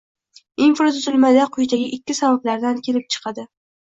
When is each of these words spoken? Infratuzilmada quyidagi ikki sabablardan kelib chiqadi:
Infratuzilmada 0.67 1.43
quyidagi 1.57 1.85
ikki 1.97 2.17
sabablardan 2.21 2.83
kelib 2.87 3.07
chiqadi: 3.17 3.45